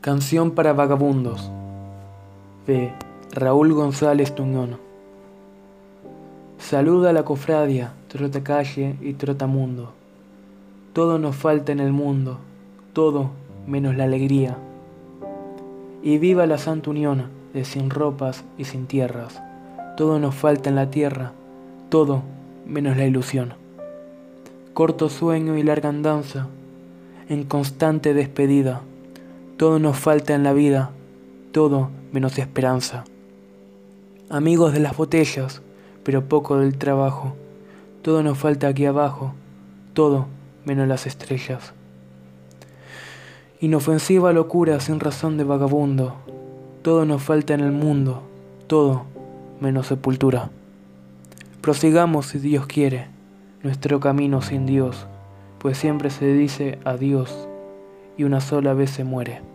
Canción 0.00 0.52
para 0.52 0.72
Vagabundos 0.72 1.50
de 2.66 2.90
Raúl 3.32 3.74
González 3.74 4.34
Tuñón. 4.34 4.78
Saluda 6.56 7.10
a 7.10 7.12
la 7.12 7.26
cofradia, 7.26 7.92
trota 8.08 8.42
calle 8.42 8.96
y 9.02 9.12
trota 9.12 9.46
mundo. 9.46 9.92
Todo 10.94 11.18
nos 11.18 11.36
falta 11.36 11.72
en 11.72 11.80
el 11.80 11.92
mundo, 11.92 12.38
todo 12.94 13.28
menos 13.66 13.94
la 13.94 14.04
alegría. 14.04 14.56
Y 16.02 16.16
viva 16.16 16.46
la 16.46 16.56
Santa 16.56 16.88
Unión 16.88 17.26
de 17.52 17.66
sin 17.66 17.90
ropas 17.90 18.42
y 18.56 18.64
sin 18.64 18.86
tierras. 18.86 19.42
Todo 19.98 20.18
nos 20.18 20.34
falta 20.34 20.70
en 20.70 20.76
la 20.76 20.88
tierra, 20.88 21.32
todo 21.90 22.22
menos 22.66 22.96
la 22.96 23.04
ilusión. 23.04 23.52
Corto 24.72 25.10
sueño 25.10 25.58
y 25.58 25.62
larga 25.62 25.90
andanza, 25.90 26.46
en 27.28 27.44
constante 27.44 28.14
despedida 28.14 28.80
todo 29.60 29.78
nos 29.78 29.98
falta 29.98 30.34
en 30.34 30.42
la 30.42 30.54
vida, 30.54 30.90
todo 31.52 31.90
menos 32.12 32.38
esperanza. 32.38 33.04
Amigos 34.30 34.72
de 34.72 34.80
las 34.80 34.96
botellas, 34.96 35.60
pero 36.02 36.24
poco 36.24 36.56
del 36.56 36.78
trabajo. 36.78 37.36
Todo 38.00 38.22
nos 38.22 38.38
falta 38.38 38.68
aquí 38.68 38.86
abajo, 38.86 39.34
todo 39.92 40.28
menos 40.64 40.88
las 40.88 41.06
estrellas. 41.06 41.74
Inofensiva 43.60 44.32
locura 44.32 44.80
sin 44.80 44.98
razón 44.98 45.36
de 45.36 45.44
vagabundo. 45.44 46.14
Todo 46.80 47.04
nos 47.04 47.22
falta 47.22 47.52
en 47.52 47.60
el 47.60 47.72
mundo, 47.72 48.22
todo 48.66 49.02
menos 49.60 49.88
sepultura. 49.88 50.48
Prosigamos 51.60 52.28
si 52.28 52.38
Dios 52.38 52.66
quiere, 52.66 53.08
nuestro 53.62 54.00
camino 54.00 54.40
sin 54.40 54.64
Dios, 54.64 55.06
pues 55.58 55.76
siempre 55.76 56.08
se 56.08 56.32
dice 56.32 56.78
adiós 56.86 57.46
y 58.16 58.24
una 58.24 58.40
sola 58.40 58.72
vez 58.72 58.88
se 58.88 59.04
muere. 59.04 59.50